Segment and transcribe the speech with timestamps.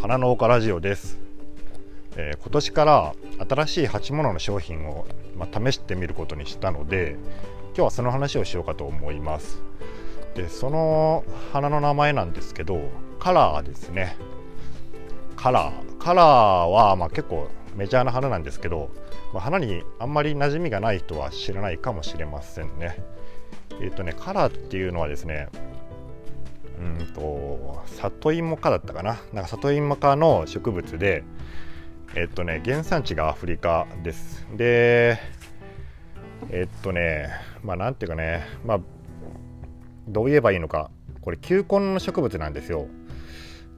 [0.00, 1.18] 花農家ラジオです、
[2.16, 3.14] えー、今年から
[3.48, 7.16] 新しい鉢物の商品を、まあ、試してみることにしたので
[7.68, 9.60] 今日はその話をしようかと思います。
[10.36, 12.80] でその花の名前なんですけど
[13.18, 14.16] カラーですね。
[15.34, 15.98] カラー。
[15.98, 16.24] カラー
[16.70, 18.90] はまあ結構メジャーな花なんですけど、
[19.32, 23.02] まあ、花にあんまり馴染みがない人は知らないかもしれませんね。
[23.80, 25.48] えっ、ー、とねカラーっていうのはですね
[26.80, 27.07] うん
[28.00, 29.18] 里芋科だったかな？
[29.32, 31.24] なんか里芋科の植物で
[32.14, 34.46] えっとね原産地がアフリカです。
[34.56, 35.18] で
[36.50, 37.28] えっとね
[37.62, 38.80] まあなんていうかねまあ
[40.06, 40.90] どう言えばいいのか。
[41.20, 42.86] これ球根の植物なんですよ。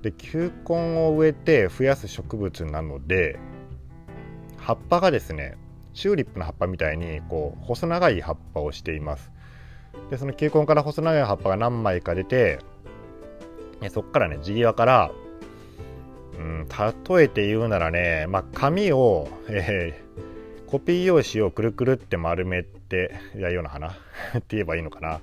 [0.03, 3.39] で球根を植えて増やす植物なので
[4.59, 5.57] 葉っぱがですね
[5.93, 9.33] チューリップの葉っぱみたいにこう細長い葉っぱをしています。
[10.11, 12.61] でその球根から細長い葉っぱが何枚か出て
[13.89, 15.11] そこからね地際から、
[16.39, 23.89] うん、例えて言うならね、まあ、紙を、えー、コピー用紙をくるくるって丸めてやるような花
[24.37, 25.21] って言えばいいのかな。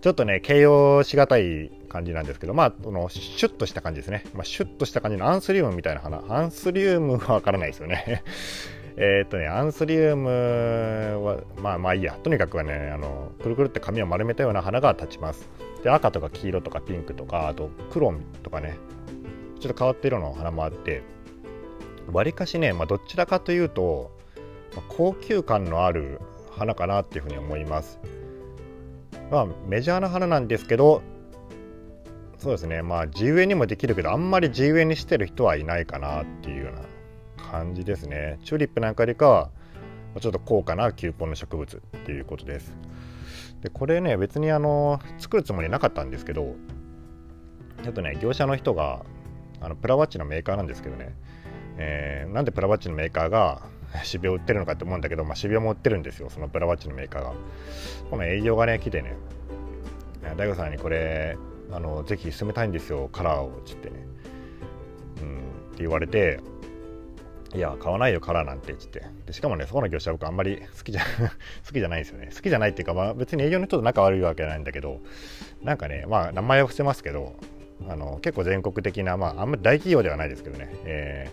[0.00, 6.22] ちょっとね形容しがたい感じなんですけどまあそのシュッとした感じですね、まあ、シュッとした感じのアンスリウムみたいな花。
[6.28, 8.22] アンスリウムはわからないですよね。
[8.96, 15.48] えっとね、アンスリウムは、まあまあいいや、とにかくはね、あのくるくるって紙を丸めたような花が立ちます。
[15.82, 18.76] で、赤とか黄色とかピンクとか、あと黒とかね、
[19.60, 21.02] ちょっと変わった色の花もあって、
[22.12, 24.10] わりかしね、まあ、どちらかというと、
[24.74, 28.00] まあ、高級感のある花かなっていうふうに思います。
[29.30, 31.02] まあ、メジャーな花なんですけど、
[32.38, 36.80] そうですね、まあ、地植えにもできるけど、あんまり地植えにしてる人はいないかなっていうような
[37.50, 38.38] 感じですね。
[38.44, 39.50] チューリップなんかよりかは、
[40.20, 42.74] ちょっと高価な球根の植物っていうことです。
[43.62, 46.54] で、これね、別にあの、作るつもりなかったんですけど、
[47.82, 49.04] ちょっとね、業者の人が、
[49.60, 51.14] あのプラワッチのメーカーなんですけどね、
[51.76, 53.62] えー、なんでプラワッチのメーカーが
[54.04, 57.32] 渋谷売ってるのかって思うんだけど、まあ、渋谷も売ってるんですよ、そのプラワッチのメーカーが。
[58.10, 59.16] この営業がね、来てね、
[60.36, 61.36] 大悟さんにこれ、
[61.72, 63.96] あのぜひ進めたいんですよ、カラーを、つってね。
[65.22, 65.40] うん、っ
[65.76, 66.40] て言われて、
[67.54, 69.02] いや、買わないよ、カラーなんて、つって。
[69.26, 71.02] でしかもね、そこの業者僕あんまり 好きじゃ
[71.66, 72.30] 好きじゃないんですよね。
[72.34, 75.00] 好きじゃないっていうか、まあ別に営業の人と仲悪いわけじゃないんだけど、
[75.62, 77.34] なんかね、まあ名前は伏せますけど、
[77.88, 81.30] あの結構全国的な、まああんまり大企業ではないですけどね、え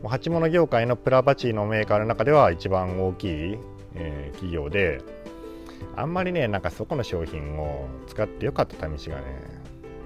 [0.00, 3.58] ー、もう鉢物業界のプラバチのメーカーの中では一番大きい、
[3.94, 5.00] えー、企業で、
[5.96, 9.22] あんまりね、なんかそこの商品を使ってよかった試しがね、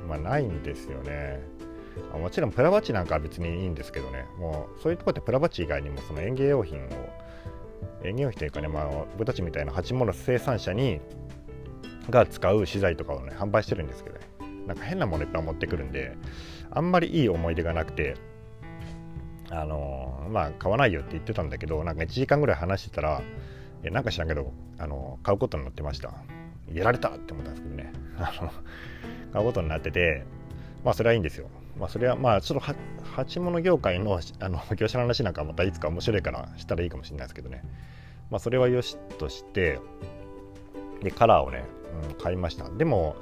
[0.09, 1.58] まあないんですよね。
[2.19, 6.89] もちろんプラバッチなんかは別にいいんですけどね、もうそういうところでプラバッチ以外にもその園芸用品を、
[8.03, 8.85] 園芸用品というかね、まあ、
[9.17, 11.01] 僕たちみたいな鉢物生産者に
[12.11, 14.27] が使う資材とかをね、販売してるんですけどね、
[14.67, 16.17] なんか変なものいっぱい持ってくるんで、
[16.71, 18.17] あんまりいい思い出がなくて、
[19.51, 23.23] あのー、まあ、買わないよって言ってたんだけど、なんか1時間ぐらい話してたら、
[23.83, 26.13] えなんか知らんけど、あの買うことになってました。
[26.73, 27.93] やられたって思ったんですけどね。
[28.19, 28.51] あの
[29.33, 30.25] 買うことになってて、
[30.85, 31.49] まあそれはいいんですよ。
[31.79, 32.75] まあそれはまあちょっと
[33.05, 37.63] 鉢物業界の あの業者の話なんかまたいつか面白いからしたらいいかもしれないですけどね。
[38.31, 39.81] まあそれはよしとして、
[41.03, 41.65] で、カラーをね、
[42.11, 42.69] うん、買いました。
[42.71, 43.17] でも、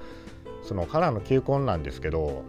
[0.63, 2.43] そのカラーの球根なんですけど、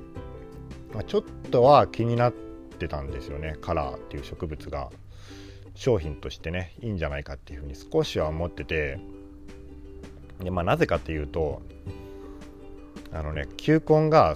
[0.93, 3.57] まあ、ちょっとは気になってたんですよね。
[3.61, 4.89] カラーっていう植物が
[5.75, 8.99] 商品としてね、いいんじゃないかっていうふうに少しは思ってて、
[10.41, 11.61] でまあなぜかっていうと、
[13.17, 14.35] あのね球根が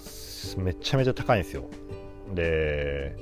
[0.57, 1.65] めちゃめちゃ高いんですよ。
[2.33, 3.15] で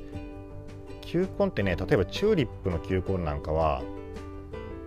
[1.02, 3.82] 球根ってね例えばチューリップの球根なんかは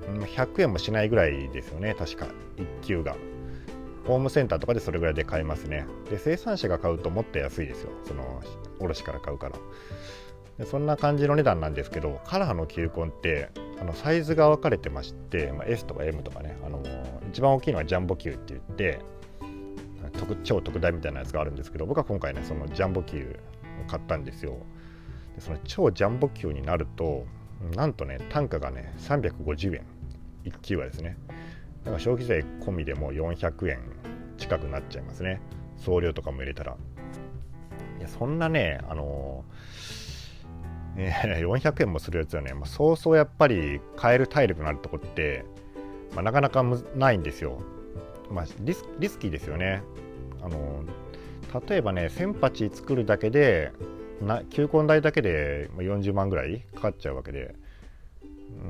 [0.06, 2.26] 100円もしないぐらいですよね確か。
[2.56, 3.16] 1球が。
[4.06, 5.86] ホームセンターとかでそれぐらいで買えますね。
[6.10, 7.90] で生産者が買うともっと安いですよ。
[8.04, 8.42] その
[8.80, 9.56] 卸から買うから。
[10.58, 13.50] でそんな感じの値段なんですけどカラーの球根って
[13.80, 16.58] あのサイズが分かれてまして、まあ、S とか M とかね。
[16.64, 16.82] あの
[17.30, 19.00] 一番大きいのはジャンボ球って言って
[20.10, 23.38] 特超特大みたいなやつがあるんですけど僕は今回ねそのジャンボ級
[23.84, 24.56] を買ったんですよ。
[25.34, 27.26] でその超ジャンボ級になると
[27.74, 29.84] なんとね単価がね350円。
[30.44, 31.16] 1級はですね。
[31.84, 33.80] だから消費税込みでも400円
[34.38, 35.40] 近くなっちゃいますね。
[35.76, 36.76] 送料とかも入れたら。
[37.98, 39.44] いやそんなねあの、
[40.96, 45.44] えー、400円もするやつはね、まあ、そうそうやっぱり買える体力のあるとこって、
[46.14, 46.64] まあ、なかなか
[46.96, 47.62] ないんですよ。
[48.32, 49.82] まあ、リスリスキーですよね。
[50.42, 50.82] あの
[51.68, 53.72] 例えばね1000鉢作るだけで
[54.20, 57.54] な球根代だけで40万ぐらいかかっちゃうわけで、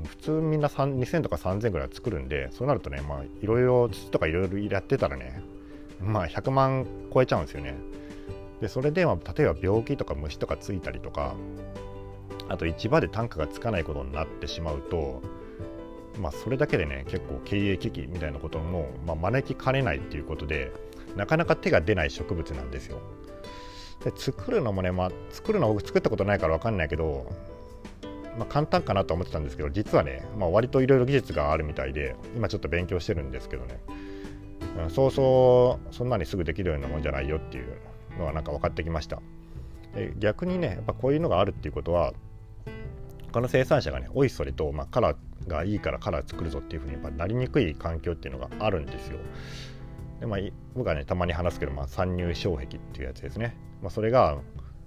[0.04, 5.42] 普通みんな2000とか3000ぐらい作るんでそうなるとねまあいろいろ土とかいろいろやってたらね
[6.00, 7.74] まあ100万超えちゃうんですよね。
[8.60, 11.34] でそれで、まあ、例えば病気とか虫とかついたりとか
[12.48, 15.20] あと市場で単価がつかないことになってしまうと
[16.18, 20.72] まあ、それだけでね結構経営危機みたいなことも、まあ、招きかねないっていうことで
[21.16, 22.98] なかなか手が出ない植物なんですよ。
[24.04, 27.30] で作るのもね、まあ、作るの僕作ったことないから分かんないけど、
[28.36, 33.80] まあ、簡単かなと思ってたんですけど実はね、まあ、割といろいろ技術があるみたいで今ちょっと勉強してるんですけどね、
[34.84, 37.76] うん、そうそうそんなにすぐできるようなもんじゃないよっていう
[38.18, 39.22] のはなんか分かってきました
[40.18, 42.12] 逆にねやっぱこういうのがあるっていうことは
[43.32, 49.18] 他の生産者がねおいそれと、まあ、カラーがいいからカラー作るぞっていうふうにやっぱなりにくい環境っていうのがあるんですよ
[50.20, 50.40] で、まあ、
[50.74, 54.38] 僕はねたまに話すけど、まあ、参入障壁っていうやつですね、まあ、それが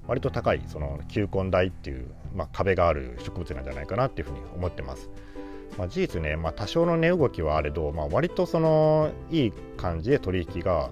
[0.08, 5.10] 割と高いその球根台っていう、まあ、壁がある植物なんじゃないかなっていうふうに思ってます。
[5.78, 10.90] まあ、事実ね、まあ、多少の値動きはあれど、まあ、割とそのいい感じで取引が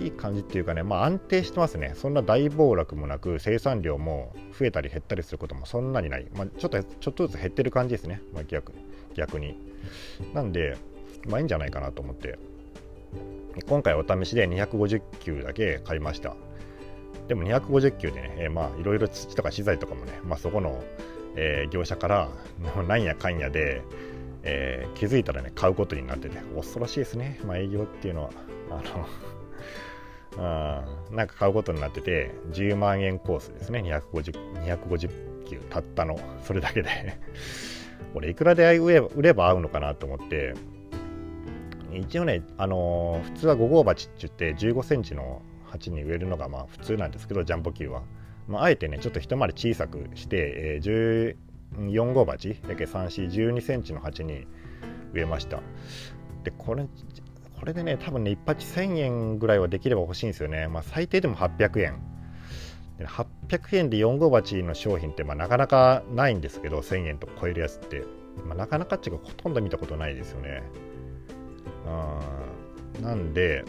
[0.00, 1.92] いい感じっていうかね、まあ、安定してますね。
[1.94, 6.26] そんな大暴落もなく、生産量も増えたり減ったりすることもそんなにない。
[6.34, 8.20] まあ、ちょっと、ちょっとずつ減ってる感じですね。
[8.32, 8.72] まあ、逆
[9.14, 9.58] 逆に。
[10.34, 10.76] なんで、
[11.26, 12.38] まあいいんじゃないかなと思って。
[13.66, 16.36] 今回お試しで250球だけ買いました。
[17.28, 20.82] でも250球でね、え、まあいろいろ土とか資材とかもね、まあ、そこの、
[21.34, 22.28] えー、業者から
[22.86, 23.82] なんやかんやで、
[24.42, 28.30] えー、気づいたらね買うことになってて恐ろしいですね、まあ、営業っていうのは
[28.70, 29.08] あの
[30.36, 33.80] なんか買うことになってて10万円コースですね。
[33.80, 36.18] 250 250球たったの。
[36.42, 36.90] それだけで。
[38.14, 40.54] 俺いくらで売れば合うのかなと思って。
[41.92, 48.02] 一応ね、あのー、普通は5号鉢って言って15センチの鉢に植えるのがまあ普通なんですけどジャンボ球は、
[48.48, 51.36] まあ、あえてねちょっと一回り小さくして、えー、
[51.76, 54.46] 14号鉢だけ3412センチの鉢に
[55.12, 55.60] 植えました。
[56.44, 56.86] でこれ
[57.58, 62.16] これでね多分ね一鉢1000円ぐらいはできれば欲しいんですよね、まあ、最低でも800円。
[62.98, 68.02] 800円で4号鉢の商品ってまあなかなかないんですけど1000円と超えるやつって、
[68.46, 70.62] まあ、なかなかっていうかほとんど見たことないですよね。
[72.98, 73.64] うんなんで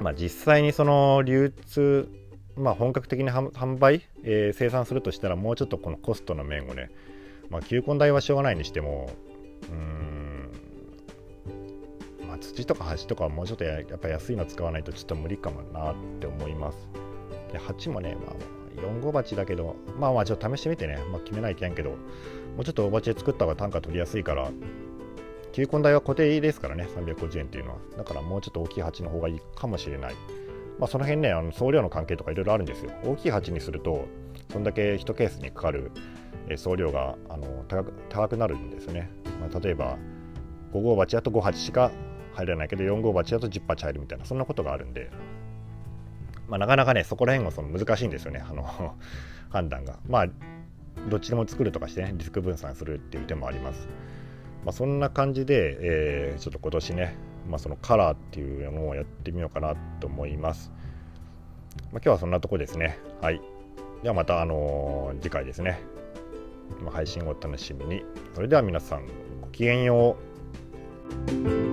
[0.00, 2.08] まあ、実際にその流通、
[2.56, 6.90] まあ、本格的に販売、えー、生産するとしたらもうちょっとこのコストの面をね、
[7.48, 9.10] まあ、球根代はしょうがないにしても
[9.70, 10.11] うん、
[12.42, 16.88] 土とか橋とかはもうちょっとやっぱ安いの使わないとちょっと無理かもなって思います
[17.52, 21.96] で鉢もね、まあ、4号鉢だけどまあまあちょっと試してみてね、まあ、決めないけんけども
[22.60, 24.50] うちょっと大鉢で作った方が単価取りやすいから
[25.52, 27.76] 球根代は固定ですからね、350円っていうのは。
[27.98, 30.14] だからもうちょっと大きい鉢の方がいいかもしれない。
[30.78, 32.90] まあ、その辺ね、あの送料の関係とかいろいろあるんですよ。
[33.04, 34.06] 大きい鉢にすると、
[34.50, 35.92] そんだけ1ケースにかかる
[36.56, 39.10] 送料があの高く高くなるんですね。
[39.40, 39.98] まあ、例えば、
[40.72, 41.92] 5号鉢だと5鉢しか
[42.34, 45.10] 入らないけど、4号鉢だと10鉢入るみたいな、そんなことがあるんで、
[46.48, 48.64] まあ、なかなかね、そこら辺はその難しいんですよね、あの
[49.50, 49.98] 判断が。
[50.06, 50.28] まあ、
[51.08, 53.88] どっちでも作るとかしてね、リスク分散するっていう手もあります。
[54.64, 57.14] まあ、そんな感じで、えー、ちょっと今年ね、
[57.48, 60.70] まあ、そのカラーっていうのをやってみようかなと思います。
[61.90, 62.98] まあ、今日はそんなとこですね。
[63.20, 63.40] はい。
[64.02, 65.80] ではまた、あのー、次回ですね。
[66.90, 68.04] 配信をお楽しみに。
[68.34, 69.06] それでは皆さん、
[69.40, 70.16] ごきげんよ
[71.68, 71.71] う。